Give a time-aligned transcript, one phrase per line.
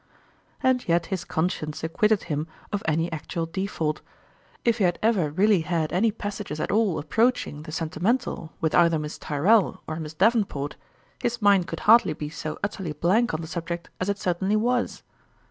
[0.63, 4.01] And yet his conscience acquitted him of any actual default;
[4.65, 8.97] if he had ever really had any passages at all approaching the sentimental with either
[8.97, 10.75] Miss Tyrrell or Miss Davenport,
[11.21, 15.03] his mind could hardly be so utterly blank on the subject as it certainly was.